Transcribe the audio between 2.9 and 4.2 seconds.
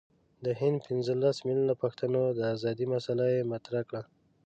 مسله یې مطرح کړه.